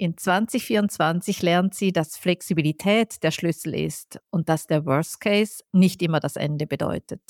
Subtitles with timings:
[0.00, 6.00] In 2024 lernt sie, dass Flexibilität der Schlüssel ist und dass der Worst Case nicht
[6.02, 7.20] immer das Ende bedeutet.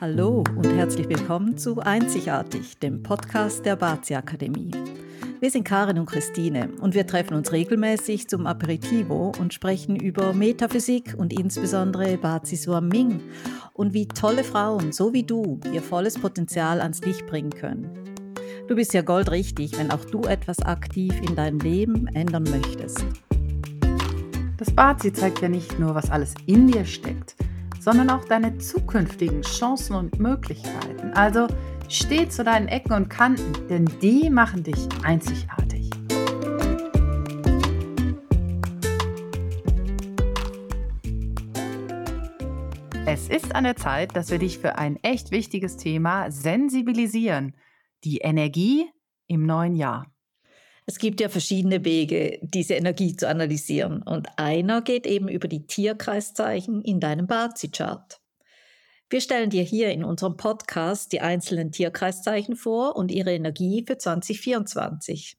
[0.00, 4.70] Hallo und herzlich willkommen zu Einzigartig, dem Podcast der Bazi Akademie.
[5.40, 10.32] Wir sind Karin und Christine und wir treffen uns regelmäßig zum Aperitivo und sprechen über
[10.32, 13.20] Metaphysik und insbesondere Bazi Suaming
[13.72, 18.09] und wie tolle Frauen, so wie du, ihr volles Potenzial ans Licht bringen können.
[18.70, 23.04] Du bist ja goldrichtig, wenn auch du etwas aktiv in deinem Leben ändern möchtest.
[24.58, 27.34] Das Bazi zeigt ja nicht nur, was alles in dir steckt,
[27.80, 31.12] sondern auch deine zukünftigen Chancen und Möglichkeiten.
[31.14, 31.48] Also
[31.88, 35.90] steh zu deinen Ecken und Kanten, denn die machen dich einzigartig.
[43.04, 47.52] Es ist an der Zeit, dass wir dich für ein echt wichtiges Thema sensibilisieren–
[48.04, 48.90] die Energie
[49.26, 50.12] im neuen Jahr.
[50.86, 54.02] Es gibt ja verschiedene Wege, diese Energie zu analysieren.
[54.02, 58.20] Und einer geht eben über die Tierkreiszeichen in deinem Bazi-Chart.
[59.08, 63.98] Wir stellen dir hier in unserem Podcast die einzelnen Tierkreiszeichen vor und ihre Energie für
[63.98, 65.36] 2024.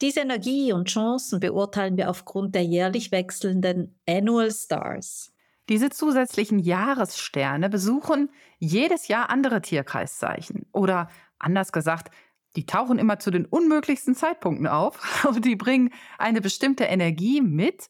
[0.00, 5.32] Diese Energie und Chancen beurteilen wir aufgrund der jährlich wechselnden Annual Stars.
[5.68, 12.10] Diese zusätzlichen Jahressterne besuchen jedes Jahr andere Tierkreiszeichen oder Anders gesagt,
[12.56, 17.88] die tauchen immer zu den unmöglichsten Zeitpunkten auf und die bringen eine bestimmte Energie mit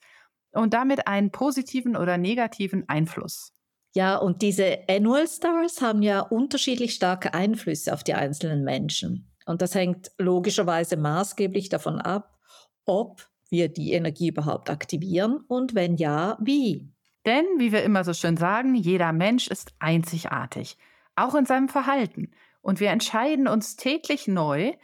[0.53, 3.53] und damit einen positiven oder negativen Einfluss.
[3.95, 9.33] Ja, und diese Annual Stars haben ja unterschiedlich starke Einflüsse auf die einzelnen Menschen.
[9.47, 12.39] Und das hängt logischerweise maßgeblich davon ab,
[12.85, 16.93] ob wir die Energie überhaupt aktivieren und wenn ja, wie.
[17.25, 20.77] Denn, wie wir immer so schön sagen, jeder Mensch ist einzigartig,
[21.17, 22.31] auch in seinem Verhalten.
[22.69, 24.74] Und wir entscheiden uns täglich neu,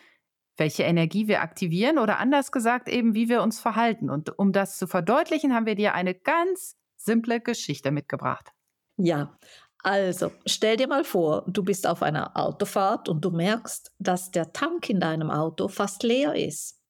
[0.57, 4.09] welche Energie wir aktivieren oder anders gesagt eben, wie wir uns verhalten.
[4.09, 8.53] Und um das zu verdeutlichen, haben wir dir eine ganz simple Geschichte mitgebracht.
[8.97, 9.39] Ja,
[9.83, 14.55] also stell dir mal vor, du bist auf einer Autofahrt und du merkst, dass der
[14.55, 16.81] Tank in deinem Auto fast leer ist.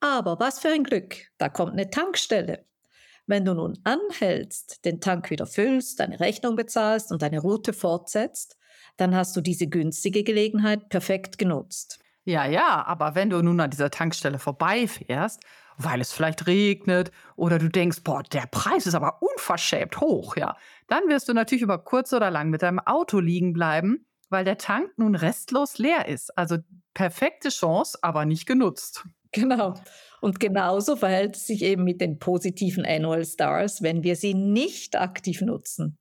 [0.00, 2.66] Aber was für ein Glück, da kommt eine Tankstelle.
[3.24, 8.58] Wenn du nun anhältst, den Tank wieder füllst, deine Rechnung bezahlst und deine Route fortsetzt,
[9.00, 11.98] dann hast du diese günstige Gelegenheit perfekt genutzt.
[12.24, 15.40] Ja, ja, aber wenn du nun an dieser Tankstelle vorbeifährst,
[15.78, 20.56] weil es vielleicht regnet oder du denkst, boah, der Preis ist aber unverschämt hoch, ja,
[20.88, 24.58] dann wirst du natürlich über kurz oder lang mit deinem Auto liegen bleiben, weil der
[24.58, 26.36] Tank nun restlos leer ist.
[26.36, 26.58] Also
[26.94, 29.04] perfekte Chance, aber nicht genutzt.
[29.32, 29.74] Genau.
[30.20, 34.96] Und genauso verhält es sich eben mit den positiven Annual Stars, wenn wir sie nicht
[34.96, 35.98] aktiv nutzen.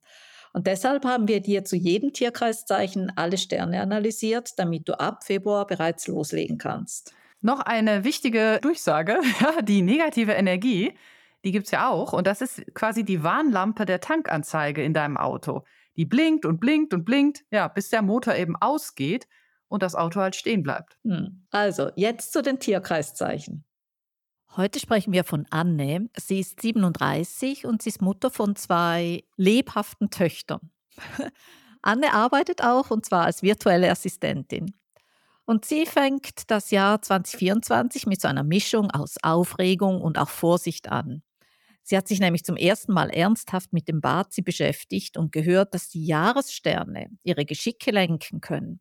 [0.54, 5.68] Und deshalb haben wir dir zu jedem Tierkreiszeichen alle Sterne analysiert, damit du ab Februar
[5.68, 7.14] bereits loslegen kannst.
[7.42, 9.20] Noch eine wichtige Durchsage,
[9.64, 10.94] die negative Energie,
[11.46, 12.14] die gibt es ja auch.
[12.14, 15.64] Und das ist quasi die Warnlampe der Tankanzeige in deinem Auto.
[15.96, 19.28] Die blinkt und blinkt und blinkt, ja, bis der Motor eben ausgeht
[19.68, 20.98] und das Auto halt stehen bleibt.
[21.04, 21.46] Hm.
[21.52, 23.64] Also, jetzt zu den Tierkreiszeichen.
[24.58, 26.10] Heute sprechen wir von Anne.
[26.18, 30.72] Sie ist 37 und sie ist Mutter von zwei lebhaften Töchtern.
[31.84, 34.74] Anne arbeitet auch und zwar als virtuelle Assistentin.
[35.46, 40.90] Und sie fängt das Jahr 2024 mit so einer Mischung aus Aufregung und auch Vorsicht
[40.90, 41.22] an.
[41.84, 45.90] Sie hat sich nämlich zum ersten Mal ernsthaft mit dem Bazi beschäftigt und gehört, dass
[45.90, 48.80] die Jahressterne ihre Geschicke lenken können.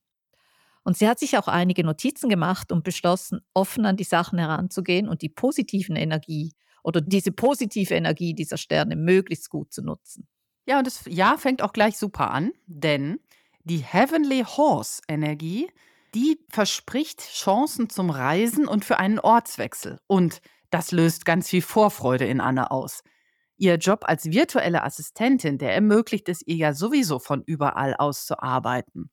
[0.88, 5.06] Und sie hat sich auch einige Notizen gemacht und beschlossen, offen an die Sachen heranzugehen
[5.06, 10.26] und die positiven Energie oder diese positive Energie dieser Sterne möglichst gut zu nutzen.
[10.64, 13.20] Ja, und das Jahr fängt auch gleich super an, denn
[13.64, 15.70] die Heavenly Horse Energie,
[16.14, 19.98] die verspricht Chancen zum Reisen und für einen Ortswechsel.
[20.06, 20.40] Und
[20.70, 23.02] das löst ganz viel Vorfreude in Anne aus.
[23.58, 28.42] Ihr Job als virtuelle Assistentin, der ermöglicht es ihr ja sowieso von überall aus zu
[28.42, 29.10] arbeiten.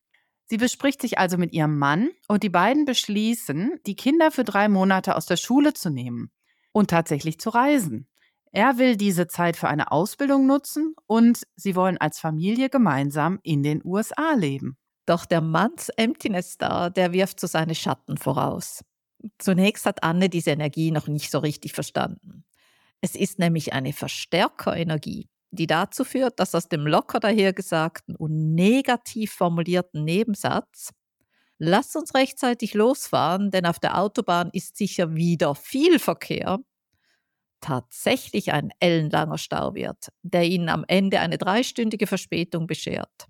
[0.48, 4.70] Sie bespricht sich also mit ihrem Mann und die beiden beschließen, die Kinder für drei
[4.70, 6.30] Monate aus der Schule zu nehmen
[6.72, 8.08] und tatsächlich zu reisen.
[8.52, 13.64] Er will diese Zeit für eine Ausbildung nutzen und sie wollen als Familie gemeinsam in
[13.64, 14.78] den USA leben.
[15.06, 18.84] Doch der Manns Emptiness Star, der wirft so seine Schatten voraus.
[19.40, 22.46] Zunächst hat Anne diese Energie noch nicht so richtig verstanden.
[23.02, 29.34] Es ist nämlich eine Verstärkerenergie die dazu führt, dass aus dem locker dahergesagten und negativ
[29.34, 30.92] formulierten Nebensatz
[31.58, 36.60] Lass uns rechtzeitig losfahren, denn auf der Autobahn ist sicher wieder viel Verkehr,
[37.62, 43.28] tatsächlich ein ellenlanger Stau wird, der Ihnen am Ende eine dreistündige Verspätung beschert.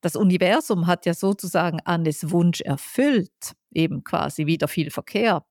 [0.00, 5.44] Das Universum hat ja sozusagen Annes Wunsch erfüllt, eben quasi wieder viel Verkehr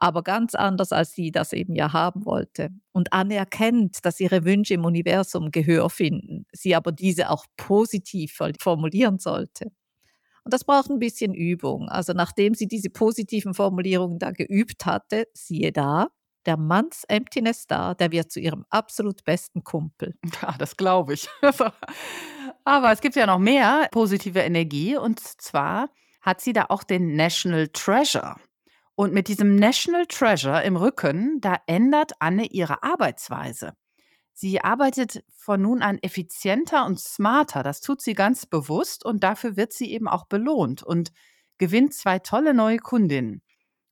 [0.00, 2.70] aber ganz anders, als sie das eben ja haben wollte.
[2.90, 8.38] Und Anne erkennt, dass ihre Wünsche im Universum Gehör finden, sie aber diese auch positiv
[8.58, 9.70] formulieren sollte.
[10.42, 11.90] Und das braucht ein bisschen Übung.
[11.90, 16.08] Also nachdem sie diese positiven Formulierungen da geübt hatte, siehe da,
[16.46, 20.14] der Manns Emptiness da, der wird zu ihrem absolut besten Kumpel.
[20.42, 21.28] Ja, das glaube ich.
[22.64, 25.90] Aber es gibt ja noch mehr positive Energie und zwar
[26.22, 28.36] hat sie da auch den National Treasure.
[29.00, 33.72] Und mit diesem National Treasure im Rücken, da ändert Anne ihre Arbeitsweise.
[34.34, 37.62] Sie arbeitet von nun an effizienter und smarter.
[37.62, 41.12] Das tut sie ganz bewusst und dafür wird sie eben auch belohnt und
[41.56, 43.40] gewinnt zwei tolle neue Kundinnen.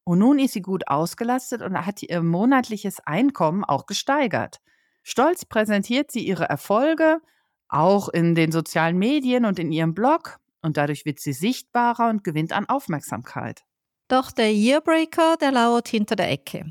[0.05, 4.59] Und nun ist sie gut ausgelastet und hat ihr monatliches Einkommen auch gesteigert.
[5.03, 7.23] Stolz präsentiert sie ihre Erfolge,
[7.71, 10.37] auch in den sozialen Medien und in ihrem Blog.
[10.61, 13.65] Und dadurch wird sie sichtbarer und gewinnt an Aufmerksamkeit.
[14.09, 16.65] Doch der Yearbreaker, der lauert hinter der Ecke.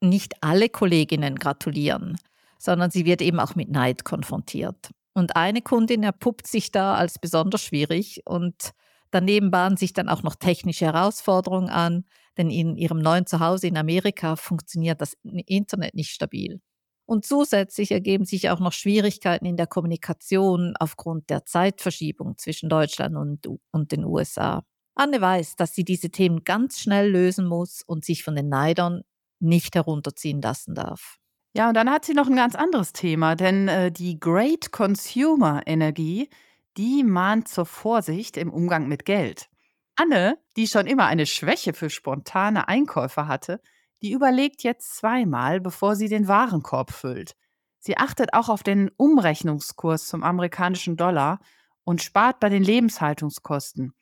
[0.00, 2.16] Nicht alle Kolleginnen gratulieren,
[2.58, 4.90] sondern sie wird eben auch mit Neid konfrontiert.
[5.12, 8.70] Und eine Kundin erpuppt sich da als besonders schwierig und
[9.10, 12.04] daneben bahnen sich dann auch noch technische Herausforderungen an,
[12.36, 16.60] denn in ihrem neuen Zuhause in Amerika funktioniert das Internet nicht stabil.
[17.06, 23.16] Und zusätzlich ergeben sich auch noch Schwierigkeiten in der Kommunikation aufgrund der Zeitverschiebung zwischen Deutschland
[23.16, 24.64] und, und den USA.
[24.94, 29.02] Anne weiß, dass sie diese Themen ganz schnell lösen muss und sich von den Neidern
[29.40, 31.18] nicht herunterziehen lassen darf.
[31.56, 35.62] Ja, und dann hat sie noch ein ganz anderes Thema, denn äh, die Great Consumer
[35.66, 36.28] Energie,
[36.76, 39.48] die mahnt zur Vorsicht im Umgang mit Geld.
[39.96, 43.60] Anne, die schon immer eine Schwäche für spontane Einkäufe hatte,
[44.02, 47.36] die überlegt jetzt zweimal, bevor sie den Warenkorb füllt.
[47.78, 51.38] Sie achtet auch auf den Umrechnungskurs zum amerikanischen Dollar
[51.84, 53.94] und spart bei den Lebenshaltungskosten.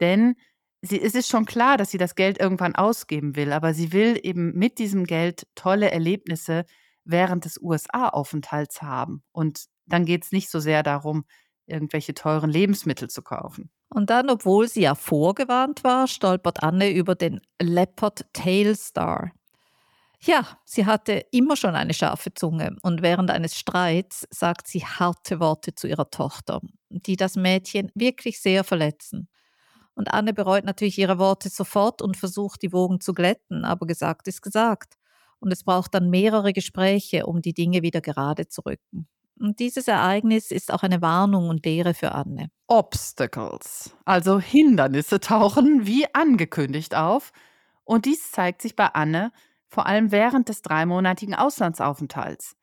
[0.00, 0.34] Denn
[0.82, 4.18] sie, es ist schon klar, dass sie das Geld irgendwann ausgeben will, aber sie will
[4.22, 6.64] eben mit diesem Geld tolle Erlebnisse
[7.04, 9.22] während des USA-Aufenthalts haben.
[9.32, 11.24] Und dann geht es nicht so sehr darum,
[11.66, 13.70] irgendwelche teuren Lebensmittel zu kaufen.
[13.88, 19.32] Und dann, obwohl sie ja vorgewarnt war, stolpert Anne über den Leopard Tail Star.
[20.20, 25.38] Ja, sie hatte immer schon eine scharfe Zunge und während eines Streits sagt sie harte
[25.38, 29.28] Worte zu ihrer Tochter, die das Mädchen wirklich sehr verletzen.
[29.94, 34.28] Und Anne bereut natürlich ihre Worte sofort und versucht, die Wogen zu glätten, aber gesagt
[34.28, 34.94] ist gesagt.
[35.38, 39.06] Und es braucht dann mehrere Gespräche, um die Dinge wieder gerade zu rücken.
[39.38, 42.50] Und dieses Ereignis ist auch eine Warnung und Lehre für Anne.
[42.66, 47.32] Obstacles, also Hindernisse, tauchen wie angekündigt auf.
[47.84, 49.32] Und dies zeigt sich bei Anne
[49.68, 52.56] vor allem während des dreimonatigen Auslandsaufenthalts.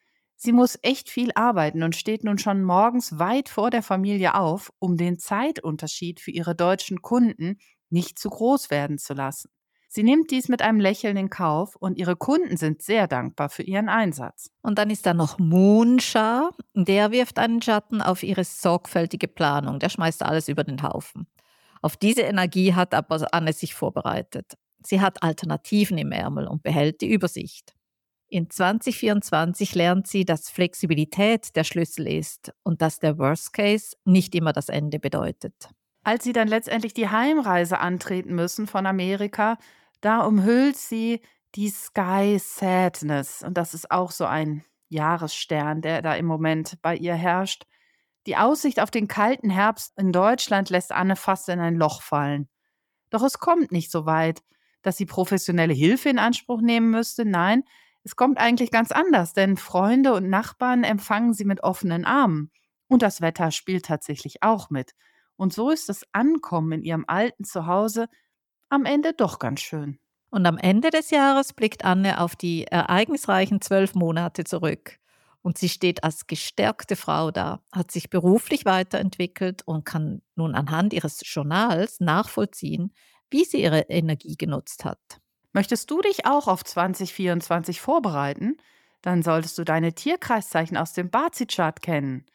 [0.43, 4.73] Sie muss echt viel arbeiten und steht nun schon morgens weit vor der Familie auf,
[4.79, 7.59] um den Zeitunterschied für ihre deutschen Kunden
[7.91, 9.51] nicht zu groß werden zu lassen.
[9.87, 13.61] Sie nimmt dies mit einem Lächeln in Kauf und ihre Kunden sind sehr dankbar für
[13.61, 14.49] ihren Einsatz.
[14.63, 19.89] Und dann ist da noch Moonsha, der wirft einen Schatten auf ihre sorgfältige Planung, der
[19.89, 21.27] schmeißt alles über den Haufen.
[21.83, 24.57] Auf diese Energie hat aber Anne sich vorbereitet.
[24.83, 27.75] Sie hat Alternativen im Ärmel und behält die Übersicht.
[28.31, 34.33] In 2024 lernt sie, dass Flexibilität der Schlüssel ist und dass der Worst Case nicht
[34.35, 35.69] immer das Ende bedeutet.
[36.05, 39.57] Als sie dann letztendlich die Heimreise antreten müssen von Amerika,
[39.99, 41.19] da umhüllt sie
[41.55, 43.43] die Sky Sadness.
[43.43, 47.63] Und das ist auch so ein Jahresstern, der da im Moment bei ihr herrscht.
[48.27, 52.47] Die Aussicht auf den kalten Herbst in Deutschland lässt Anne fast in ein Loch fallen.
[53.09, 54.41] Doch es kommt nicht so weit,
[54.83, 57.25] dass sie professionelle Hilfe in Anspruch nehmen müsste.
[57.25, 57.65] Nein,
[58.03, 62.51] es kommt eigentlich ganz anders, denn Freunde und Nachbarn empfangen sie mit offenen Armen.
[62.87, 64.93] Und das Wetter spielt tatsächlich auch mit.
[65.35, 68.07] Und so ist das Ankommen in ihrem alten Zuhause
[68.69, 69.99] am Ende doch ganz schön.
[70.29, 74.97] Und am Ende des Jahres blickt Anne auf die ereignisreichen zwölf Monate zurück.
[75.41, 80.93] Und sie steht als gestärkte Frau da, hat sich beruflich weiterentwickelt und kann nun anhand
[80.93, 82.93] ihres Journals nachvollziehen,
[83.29, 85.20] wie sie ihre Energie genutzt hat.
[85.53, 88.57] Möchtest du dich auch auf 2024 vorbereiten?
[89.01, 92.27] Dann solltest du deine Tierkreiszeichen aus dem Bazi-Chart kennen.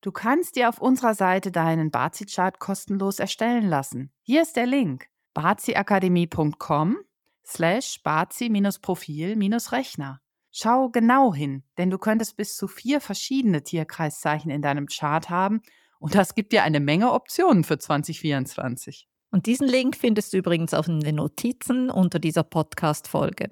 [0.00, 4.10] Du kannst dir auf unserer Seite deinen Bazi-Chart kostenlos erstellen lassen.
[4.22, 6.98] Hier ist der Link: baziakademie.com
[7.44, 10.20] slash bazi-profil-rechner.
[10.50, 15.62] Schau genau hin, denn du könntest bis zu vier verschiedene Tierkreiszeichen in deinem Chart haben
[15.98, 19.08] und das gibt dir eine Menge Optionen für 2024.
[19.32, 23.50] Und diesen Link findest du übrigens auch in den Notizen unter dieser Podcast-Folge.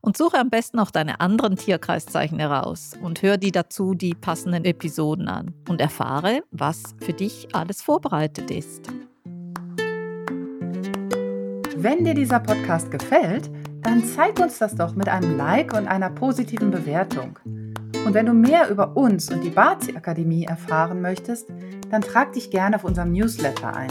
[0.00, 4.64] Und suche am besten auch deine anderen Tierkreiszeichen heraus und hör die dazu die passenden
[4.64, 8.88] Episoden an und erfahre, was für dich alles vorbereitet ist.
[11.76, 13.50] Wenn dir dieser Podcast gefällt,
[13.82, 17.38] dann zeig uns das doch mit einem Like und einer positiven Bewertung.
[18.06, 21.48] Und wenn du mehr über uns und die Bazi Akademie erfahren möchtest,
[21.90, 23.90] dann trag dich gerne auf unserem Newsletter ein.